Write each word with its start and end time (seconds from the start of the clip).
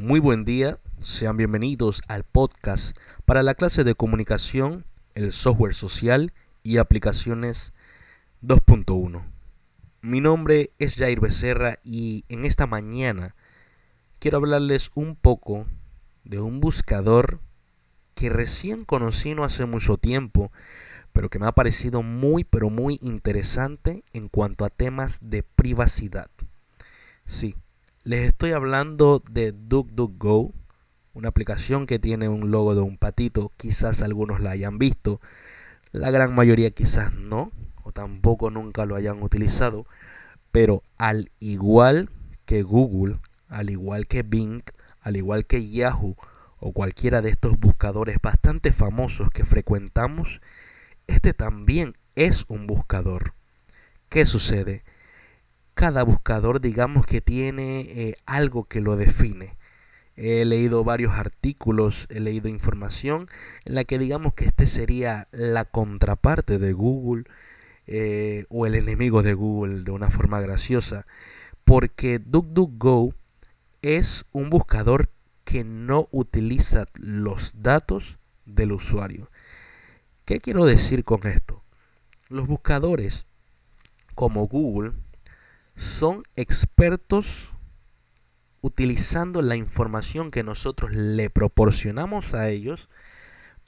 Muy 0.00 0.20
buen 0.20 0.44
día, 0.44 0.78
sean 1.02 1.36
bienvenidos 1.36 2.02
al 2.06 2.22
podcast 2.22 2.96
para 3.24 3.42
la 3.42 3.56
clase 3.56 3.82
de 3.82 3.96
comunicación, 3.96 4.84
el 5.16 5.32
software 5.32 5.74
social 5.74 6.32
y 6.62 6.76
aplicaciones 6.76 7.72
2.1. 8.40 9.24
Mi 10.00 10.20
nombre 10.20 10.70
es 10.78 10.94
Jair 10.94 11.18
Becerra 11.18 11.80
y 11.82 12.24
en 12.28 12.44
esta 12.44 12.68
mañana 12.68 13.34
quiero 14.20 14.38
hablarles 14.38 14.92
un 14.94 15.16
poco 15.16 15.66
de 16.22 16.38
un 16.38 16.60
buscador 16.60 17.40
que 18.14 18.28
recién 18.28 18.84
conocí 18.84 19.34
no 19.34 19.42
hace 19.42 19.64
mucho 19.64 19.96
tiempo, 19.96 20.52
pero 21.12 21.28
que 21.28 21.40
me 21.40 21.48
ha 21.48 21.52
parecido 21.52 22.04
muy 22.04 22.44
pero 22.44 22.70
muy 22.70 23.00
interesante 23.02 24.04
en 24.12 24.28
cuanto 24.28 24.64
a 24.64 24.70
temas 24.70 25.18
de 25.22 25.42
privacidad. 25.42 26.30
Sí, 27.26 27.56
les 28.08 28.28
estoy 28.28 28.52
hablando 28.52 29.22
de 29.30 29.52
DuckDuckGo, 29.52 30.54
una 31.12 31.28
aplicación 31.28 31.84
que 31.84 31.98
tiene 31.98 32.30
un 32.30 32.50
logo 32.50 32.74
de 32.74 32.80
un 32.80 32.96
patito. 32.96 33.52
Quizás 33.58 34.00
algunos 34.00 34.40
la 34.40 34.52
hayan 34.52 34.78
visto, 34.78 35.20
la 35.92 36.10
gran 36.10 36.34
mayoría 36.34 36.70
quizás 36.70 37.12
no, 37.12 37.52
o 37.84 37.92
tampoco 37.92 38.48
nunca 38.48 38.86
lo 38.86 38.96
hayan 38.96 39.22
utilizado. 39.22 39.84
Pero 40.52 40.82
al 40.96 41.30
igual 41.38 42.08
que 42.46 42.62
Google, 42.62 43.18
al 43.46 43.68
igual 43.68 44.06
que 44.06 44.22
Bing, 44.22 44.62
al 45.02 45.18
igual 45.18 45.44
que 45.44 45.68
Yahoo 45.68 46.16
o 46.60 46.72
cualquiera 46.72 47.20
de 47.20 47.28
estos 47.28 47.60
buscadores 47.60 48.16
bastante 48.22 48.72
famosos 48.72 49.28
que 49.28 49.44
frecuentamos, 49.44 50.40
este 51.08 51.34
también 51.34 51.94
es 52.14 52.46
un 52.48 52.66
buscador. 52.66 53.34
¿Qué 54.08 54.24
sucede? 54.24 54.82
Cada 55.78 56.02
buscador 56.02 56.60
digamos 56.60 57.06
que 57.06 57.20
tiene 57.20 57.82
eh, 57.82 58.14
algo 58.26 58.64
que 58.64 58.80
lo 58.80 58.96
define. 58.96 59.56
He 60.16 60.44
leído 60.44 60.82
varios 60.82 61.14
artículos, 61.14 62.08
he 62.10 62.18
leído 62.18 62.48
información 62.48 63.28
en 63.64 63.76
la 63.76 63.84
que 63.84 64.00
digamos 64.00 64.34
que 64.34 64.46
este 64.46 64.66
sería 64.66 65.28
la 65.30 65.66
contraparte 65.66 66.58
de 66.58 66.72
Google 66.72 67.26
eh, 67.86 68.44
o 68.48 68.66
el 68.66 68.74
enemigo 68.74 69.22
de 69.22 69.34
Google 69.34 69.84
de 69.84 69.92
una 69.92 70.10
forma 70.10 70.40
graciosa, 70.40 71.06
porque 71.62 72.18
DuckDuckGo 72.18 73.14
es 73.80 74.24
un 74.32 74.50
buscador 74.50 75.10
que 75.44 75.62
no 75.62 76.08
utiliza 76.10 76.86
los 76.94 77.62
datos 77.62 78.18
del 78.46 78.72
usuario. 78.72 79.30
¿Qué 80.24 80.40
quiero 80.40 80.64
decir 80.66 81.04
con 81.04 81.24
esto? 81.28 81.62
Los 82.28 82.48
buscadores 82.48 83.28
como 84.16 84.48
Google 84.48 84.94
son 85.78 86.24
expertos 86.34 87.54
utilizando 88.62 89.42
la 89.42 89.54
información 89.54 90.32
que 90.32 90.42
nosotros 90.42 90.90
le 90.92 91.30
proporcionamos 91.30 92.34
a 92.34 92.48
ellos 92.48 92.88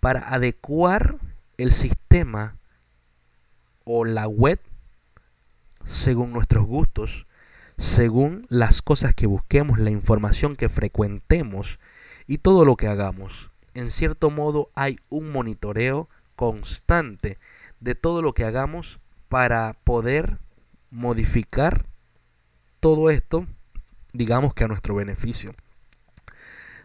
para 0.00 0.20
adecuar 0.32 1.18
el 1.58 1.72
sistema 1.72 2.56
o 3.84 4.06
la 4.06 4.26
web 4.26 4.58
según 5.84 6.32
nuestros 6.32 6.64
gustos, 6.64 7.26
según 7.76 8.46
las 8.48 8.80
cosas 8.80 9.14
que 9.14 9.26
busquemos, 9.26 9.78
la 9.78 9.90
información 9.90 10.56
que 10.56 10.70
frecuentemos 10.70 11.78
y 12.26 12.38
todo 12.38 12.64
lo 12.64 12.76
que 12.76 12.88
hagamos. 12.88 13.50
En 13.74 13.90
cierto 13.90 14.30
modo 14.30 14.70
hay 14.74 14.98
un 15.10 15.30
monitoreo 15.30 16.08
constante 16.36 17.36
de 17.80 17.94
todo 17.94 18.22
lo 18.22 18.32
que 18.32 18.44
hagamos 18.44 18.98
para 19.28 19.74
poder 19.84 20.38
modificar 20.90 21.87
todo 22.80 23.10
esto, 23.10 23.46
digamos 24.12 24.54
que 24.54 24.64
a 24.64 24.68
nuestro 24.68 24.94
beneficio. 24.94 25.54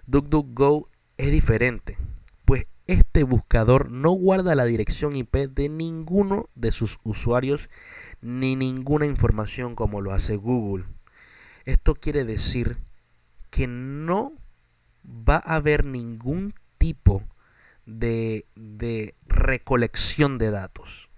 DuckDuckGo 0.08 0.90
es 1.18 1.32
diferente, 1.32 1.98
pues 2.46 2.66
este 2.88 3.24
buscador 3.24 3.90
no 3.92 4.12
guarda 4.12 4.56
la 4.56 4.66
dirección 4.66 5.16
IP 5.16 5.36
de 5.50 5.70
ninguno 5.70 6.50
de 6.56 6.72
sus 6.72 7.00
usuarios 7.04 7.70
ni 8.22 8.56
ninguna 8.56 9.06
información 9.06 9.76
como 9.76 10.02
lo 10.02 10.12
hace 10.12 10.36
Google. 10.36 10.86
Esto 11.66 11.96
quiere 11.96 12.26
decir 12.26 12.78
que 13.50 13.68
no 13.68 14.34
va 15.06 15.36
a 15.36 15.56
haber 15.56 15.86
ningún 15.86 16.54
tipo 16.78 17.24
de, 17.86 18.46
de 18.56 19.16
recolección 19.28 20.38
de 20.38 20.52
datos. 20.52 21.10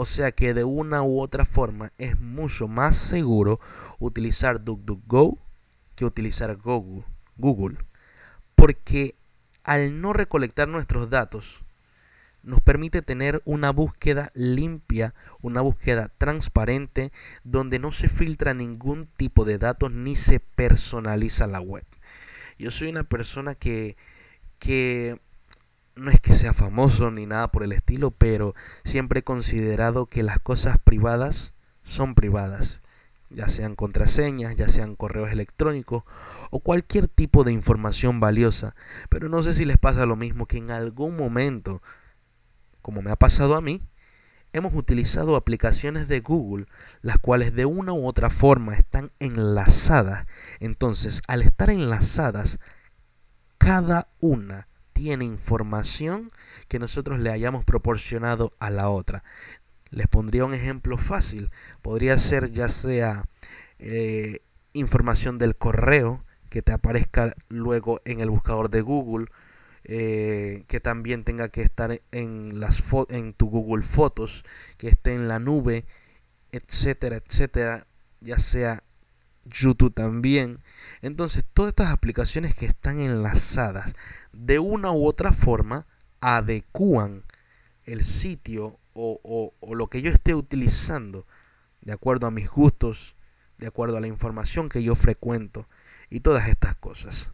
O 0.00 0.04
sea 0.04 0.30
que 0.30 0.54
de 0.54 0.62
una 0.62 1.02
u 1.02 1.20
otra 1.20 1.44
forma 1.44 1.90
es 1.98 2.20
mucho 2.20 2.68
más 2.68 2.96
seguro 2.96 3.58
utilizar 3.98 4.62
DuckDuckGo 4.62 5.36
que 5.96 6.04
utilizar 6.04 6.56
Google. 6.56 7.78
Porque 8.54 9.16
al 9.64 10.00
no 10.00 10.12
recolectar 10.12 10.68
nuestros 10.68 11.10
datos, 11.10 11.64
nos 12.44 12.60
permite 12.60 13.02
tener 13.02 13.42
una 13.44 13.72
búsqueda 13.72 14.30
limpia, 14.34 15.14
una 15.42 15.62
búsqueda 15.62 16.12
transparente, 16.16 17.10
donde 17.42 17.80
no 17.80 17.90
se 17.90 18.08
filtra 18.08 18.54
ningún 18.54 19.08
tipo 19.16 19.44
de 19.44 19.58
datos 19.58 19.90
ni 19.90 20.14
se 20.14 20.38
personaliza 20.38 21.48
la 21.48 21.60
web. 21.60 21.84
Yo 22.56 22.70
soy 22.70 22.86
una 22.86 23.02
persona 23.02 23.56
que, 23.56 23.96
que 24.60 25.18
no 25.98 26.10
es 26.10 26.20
que 26.20 26.32
sea 26.32 26.54
famoso 26.54 27.10
ni 27.10 27.26
nada 27.26 27.50
por 27.50 27.62
el 27.62 27.72
estilo, 27.72 28.10
pero 28.10 28.54
siempre 28.84 29.20
he 29.20 29.24
considerado 29.24 30.06
que 30.06 30.22
las 30.22 30.38
cosas 30.38 30.78
privadas 30.78 31.54
son 31.82 32.14
privadas, 32.14 32.82
ya 33.30 33.48
sean 33.48 33.74
contraseñas, 33.74 34.56
ya 34.56 34.68
sean 34.68 34.94
correos 34.94 35.30
electrónicos 35.30 36.04
o 36.50 36.60
cualquier 36.60 37.08
tipo 37.08 37.44
de 37.44 37.52
información 37.52 38.20
valiosa. 38.20 38.74
Pero 39.08 39.28
no 39.28 39.42
sé 39.42 39.54
si 39.54 39.64
les 39.64 39.78
pasa 39.78 40.06
lo 40.06 40.16
mismo 40.16 40.46
que 40.46 40.58
en 40.58 40.70
algún 40.70 41.16
momento, 41.16 41.82
como 42.80 43.02
me 43.02 43.10
ha 43.10 43.16
pasado 43.16 43.56
a 43.56 43.60
mí, 43.60 43.82
hemos 44.52 44.74
utilizado 44.74 45.36
aplicaciones 45.36 46.08
de 46.08 46.20
Google, 46.20 46.66
las 47.02 47.18
cuales 47.18 47.54
de 47.54 47.66
una 47.66 47.92
u 47.92 48.06
otra 48.06 48.30
forma 48.30 48.74
están 48.74 49.10
enlazadas. 49.18 50.26
Entonces, 50.60 51.20
al 51.26 51.42
estar 51.42 51.70
enlazadas, 51.70 52.58
cada 53.58 54.08
una 54.20 54.67
tiene 54.98 55.24
información 55.24 56.32
que 56.66 56.80
nosotros 56.80 57.20
le 57.20 57.30
hayamos 57.30 57.64
proporcionado 57.64 58.52
a 58.58 58.68
la 58.68 58.90
otra. 58.90 59.22
Les 59.90 60.08
pondría 60.08 60.44
un 60.44 60.54
ejemplo 60.54 60.98
fácil. 60.98 61.52
Podría 61.82 62.18
ser 62.18 62.50
ya 62.50 62.68
sea 62.68 63.24
eh, 63.78 64.40
información 64.72 65.38
del 65.38 65.54
correo 65.54 66.24
que 66.50 66.62
te 66.62 66.72
aparezca 66.72 67.36
luego 67.48 68.00
en 68.04 68.20
el 68.20 68.28
buscador 68.28 68.70
de 68.70 68.80
Google, 68.80 69.26
eh, 69.84 70.64
que 70.66 70.80
también 70.80 71.22
tenga 71.22 71.48
que 71.48 71.62
estar 71.62 72.00
en, 72.10 72.58
las 72.58 72.82
en 73.08 73.34
tu 73.34 73.46
Google 73.50 73.84
Fotos, 73.84 74.44
que 74.78 74.88
esté 74.88 75.14
en 75.14 75.28
la 75.28 75.38
nube, 75.38 75.84
etcétera, 76.50 77.18
etcétera, 77.24 77.86
ya 78.20 78.40
sea 78.40 78.82
YouTube 79.50 79.94
también. 79.94 80.60
Entonces, 81.02 81.44
todas 81.52 81.70
estas 81.70 81.90
aplicaciones 81.90 82.54
que 82.54 82.66
están 82.66 83.00
enlazadas 83.00 83.92
de 84.32 84.58
una 84.58 84.92
u 84.92 85.06
otra 85.06 85.32
forma 85.32 85.86
adecúan 86.20 87.24
el 87.84 88.04
sitio 88.04 88.78
o, 88.92 89.52
o, 89.60 89.74
lo 89.74 89.86
que 89.88 90.02
yo 90.02 90.10
esté 90.10 90.34
utilizando 90.34 91.26
de 91.80 91.92
acuerdo 91.92 92.26
a 92.26 92.30
mis 92.30 92.50
gustos, 92.50 93.16
de 93.58 93.66
acuerdo 93.66 93.96
a 93.96 94.00
la 94.00 94.08
información 94.08 94.68
que 94.68 94.82
yo 94.82 94.94
frecuento 94.94 95.68
y 96.10 96.20
todas 96.20 96.48
estas 96.48 96.74
cosas. 96.76 97.32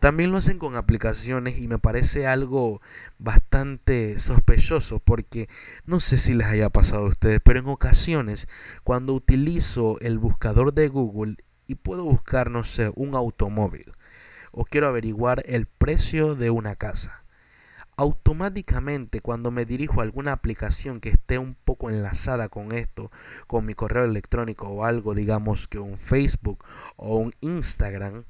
También 0.00 0.30
lo 0.30 0.38
hacen 0.38 0.58
con 0.58 0.76
aplicaciones 0.76 1.58
y 1.58 1.68
me 1.68 1.78
parece 1.78 2.26
algo 2.26 2.82
bastante 3.18 4.18
sospechoso 4.18 4.98
porque 4.98 5.48
no 5.86 6.00
sé 6.00 6.18
si 6.18 6.34
les 6.34 6.46
haya 6.46 6.68
pasado 6.68 7.06
a 7.06 7.08
ustedes, 7.08 7.40
pero 7.42 7.60
en 7.60 7.68
ocasiones 7.68 8.48
cuando 8.82 9.14
utilizo 9.14 9.98
el 10.00 10.18
buscador 10.18 10.74
de 10.74 10.88
Google 10.88 11.36
y 11.66 11.76
puedo 11.76 12.04
buscar, 12.04 12.50
no 12.50 12.64
sé, 12.64 12.92
un 12.94 13.14
automóvil 13.14 13.92
o 14.54 14.64
quiero 14.64 14.86
averiguar 14.86 15.42
el 15.46 15.66
precio 15.66 16.36
de 16.36 16.50
una 16.50 16.76
casa. 16.76 17.24
Automáticamente 17.96 19.20
cuando 19.20 19.50
me 19.50 19.64
dirijo 19.64 20.00
a 20.00 20.04
alguna 20.04 20.32
aplicación 20.32 21.00
que 21.00 21.10
esté 21.10 21.38
un 21.38 21.54
poco 21.54 21.90
enlazada 21.90 22.48
con 22.48 22.72
esto, 22.72 23.10
con 23.46 23.64
mi 23.66 23.74
correo 23.74 24.04
electrónico 24.04 24.68
o 24.68 24.84
algo, 24.84 25.14
digamos 25.14 25.68
que 25.68 25.78
un 25.78 25.98
Facebook 25.98 26.64
o 26.96 27.16
un 27.16 27.34
Instagram, 27.40 28.24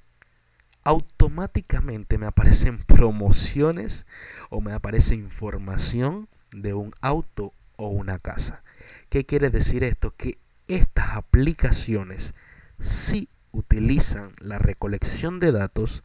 automáticamente 0.82 2.18
me 2.18 2.26
aparecen 2.26 2.78
promociones 2.86 4.06
o 4.50 4.60
me 4.60 4.72
aparece 4.72 5.14
información 5.14 6.28
de 6.52 6.74
un 6.74 6.92
auto 7.00 7.52
o 7.76 7.88
una 7.88 8.18
casa. 8.18 8.62
¿Qué 9.08 9.26
quiere 9.26 9.50
decir 9.50 9.84
esto? 9.84 10.14
Que 10.16 10.38
estas 10.68 11.16
aplicaciones 11.16 12.34
sí 12.80 13.28
utilizan 13.52 14.32
la 14.40 14.58
recolección 14.58 15.38
de 15.38 15.52
datos 15.52 16.02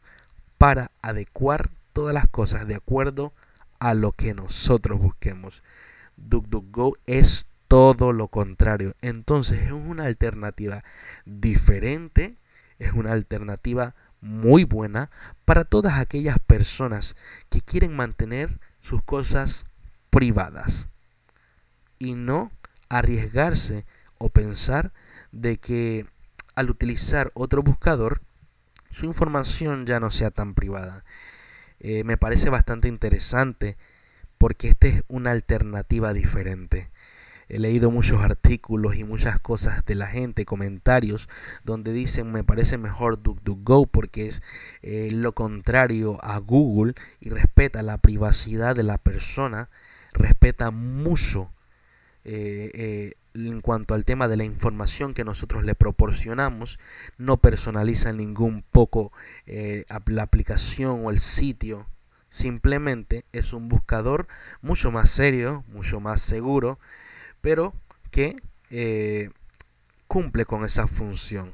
para 0.58 0.90
adecuar 1.02 1.70
todas 1.92 2.14
las 2.14 2.28
cosas 2.28 2.66
de 2.66 2.74
acuerdo 2.74 3.32
a 3.78 3.94
lo 3.94 4.12
que 4.12 4.34
nosotros 4.34 5.00
busquemos. 5.00 5.62
DuckDuckGo 6.16 6.96
es 7.06 7.46
todo 7.66 8.12
lo 8.12 8.28
contrario. 8.28 8.94
Entonces 9.00 9.62
es 9.62 9.72
una 9.72 10.04
alternativa 10.04 10.82
diferente, 11.24 12.36
es 12.78 12.92
una 12.92 13.12
alternativa 13.12 13.94
muy 14.20 14.64
buena 14.64 15.10
para 15.44 15.64
todas 15.64 15.98
aquellas 15.98 16.38
personas 16.38 17.16
que 17.48 17.60
quieren 17.60 17.94
mantener 17.94 18.60
sus 18.80 19.02
cosas 19.02 19.64
privadas 20.10 20.88
y 21.98 22.14
no 22.14 22.50
arriesgarse 22.88 23.86
o 24.18 24.28
pensar 24.28 24.92
de 25.32 25.58
que 25.58 26.06
al 26.60 26.70
utilizar 26.70 27.32
otro 27.34 27.62
buscador 27.62 28.20
su 28.90 29.06
información 29.06 29.86
ya 29.86 30.00
no 30.00 30.10
sea 30.10 30.30
tan 30.30 30.54
privada. 30.54 31.04
Eh, 31.78 32.04
me 32.04 32.16
parece 32.16 32.50
bastante 32.50 32.88
interesante 32.88 33.76
porque 34.36 34.68
esta 34.68 34.88
es 34.88 35.02
una 35.08 35.30
alternativa 35.30 36.12
diferente. 36.12 36.90
He 37.48 37.58
leído 37.58 37.90
muchos 37.90 38.22
artículos 38.22 38.96
y 38.96 39.04
muchas 39.04 39.40
cosas 39.40 39.84
de 39.84 39.94
la 39.94 40.06
gente, 40.06 40.44
comentarios, 40.44 41.28
donde 41.64 41.92
dicen 41.92 42.30
me 42.30 42.44
parece 42.44 42.78
mejor 42.78 43.22
DuckDuckGo 43.22 43.86
porque 43.86 44.28
es 44.28 44.42
eh, 44.82 45.08
lo 45.12 45.34
contrario 45.34 46.22
a 46.22 46.38
Google 46.38 46.94
y 47.20 47.30
respeta 47.30 47.82
la 47.82 47.98
privacidad 47.98 48.76
de 48.76 48.82
la 48.82 48.98
persona, 48.98 49.68
respeta 50.12 50.70
mucho 50.70 51.50
eh, 52.24 52.70
eh, 52.74 53.12
en 53.34 53.60
cuanto 53.60 53.94
al 53.94 54.04
tema 54.04 54.28
de 54.28 54.36
la 54.36 54.44
información 54.44 55.14
que 55.14 55.24
nosotros 55.24 55.64
le 55.64 55.74
proporcionamos, 55.74 56.78
no 57.18 57.36
personaliza 57.36 58.12
ningún 58.12 58.62
poco 58.62 59.12
la 59.46 60.22
aplicación 60.22 61.04
o 61.04 61.10
el 61.10 61.20
sitio. 61.20 61.86
Simplemente 62.28 63.24
es 63.32 63.52
un 63.52 63.68
buscador 63.68 64.26
mucho 64.62 64.90
más 64.90 65.10
serio, 65.10 65.64
mucho 65.68 66.00
más 66.00 66.20
seguro 66.22 66.78
pero 67.40 67.74
que 68.10 68.36
eh, 68.70 69.30
cumple 70.06 70.44
con 70.44 70.64
esa 70.64 70.86
función. 70.86 71.52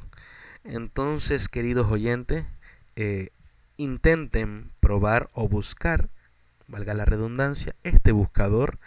Entonces, 0.65 1.49
queridos 1.49 1.91
oyentes, 1.91 2.45
eh, 2.97 3.31
intenten 3.77 4.71
probar 4.81 5.29
o 5.33 5.49
buscar, 5.49 6.09
valga 6.67 6.95
la 6.95 7.05
redundancia, 7.05 7.75
este 7.85 8.13
buscador 8.13 8.79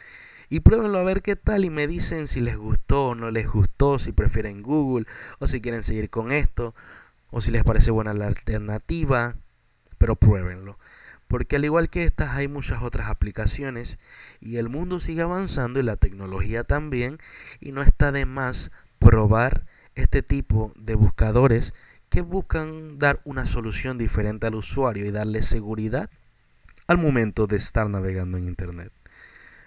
y 0.50 0.62
pruébenlo 0.62 0.98
a 1.00 1.04
ver 1.04 1.22
qué 1.22 1.36
tal 1.36 1.66
y 1.66 1.70
me 1.70 1.88
dicen 1.88 2.28
si 2.28 2.42
les 2.42 2.58
gustó 2.58 3.10
o 3.10 3.16
no 3.16 3.32
les 3.32 3.48
gustó, 3.48 4.00
si 4.00 4.12
prefieren 4.12 4.62
Google 4.62 5.06
o 5.40 5.48
si 5.48 5.62
quieren 5.62 5.84
seguir 5.84 6.10
con 6.10 6.32
esto 6.32 6.74
o 7.32 7.42
si 7.42 7.52
les 7.52 7.64
parece 7.64 7.92
buena 7.92 8.14
la 8.14 8.28
alternativa, 8.28 9.36
pero 9.98 10.16
pruébenlo 10.16 10.78
porque 11.30 11.58
al 11.58 11.64
igual 11.64 11.92
que 11.92 12.04
estas 12.04 12.32
hay 12.32 12.48
muchas 12.48 12.82
otras 12.82 13.08
aplicaciones 13.08 14.00
y 14.42 14.58
el 14.58 14.68
mundo 14.68 15.00
sigue 15.00 15.22
avanzando 15.22 15.80
y 15.80 15.84
la 15.84 15.96
tecnología 15.96 16.64
también 16.64 17.20
y 17.62 17.72
no 17.72 17.84
está 17.84 18.12
de 18.12 18.26
más 18.26 18.72
probar 18.98 19.64
este 19.94 20.24
tipo 20.24 20.74
de 20.76 20.96
buscadores 20.96 21.76
que 22.10 22.22
buscan 22.22 22.98
dar 22.98 23.22
una 23.26 23.46
solución 23.46 24.00
diferente 24.00 24.48
al 24.48 24.56
usuario 24.56 25.06
y 25.06 25.12
darle 25.12 25.44
seguridad 25.44 26.10
al 26.88 26.98
momento 26.98 27.46
de 27.46 27.58
estar 27.58 27.88
navegando 27.88 28.40
en 28.40 28.48
Internet. 28.48 28.92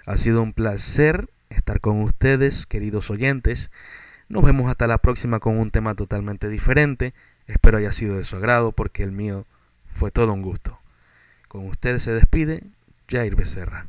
Ha 0.07 0.17
sido 0.17 0.43
un 0.43 0.53
placer 0.53 1.29
estar 1.51 1.81
con 1.81 2.03
ustedes, 2.03 2.67
queridos 2.67 3.11
oyentes. 3.11 3.71
Nos 4.29 4.43
vemos 4.43 4.71
hasta 4.71 4.87
la 4.87 4.99
próxima 4.99 5.39
con 5.39 5.59
un 5.59 5.71
tema 5.71 5.95
totalmente 5.95 6.49
diferente. 6.49 7.15
Espero 7.47 7.79
haya 7.79 7.93
sido 7.93 8.17
de 8.17 8.25
su 8.25 8.37
agrado 8.37 8.73
porque 8.73 9.03
el 9.03 9.13
mío 9.13 9.47
fue 9.87 10.11
todo 10.11 10.33
un 10.33 10.43
gusto. 10.43 10.79
Con 11.49 11.69
ustedes 11.69 12.03
se 12.03 12.13
despide 12.13 12.65
Jair 13.09 13.37
Becerra. 13.37 13.87